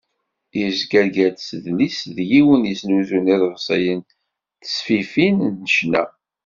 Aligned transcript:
Yezga-d 0.59 1.07
gar 1.17 1.31
tsedlist 1.33 2.03
d 2.15 2.17
yiwen 2.29 2.63
i 2.65 2.67
yeznuzun 2.69 3.31
iḍebsiyen 3.33 3.99
d 4.05 4.07
ttesfifin 4.61 5.35
n 5.55 5.55
ccna. 5.71 6.03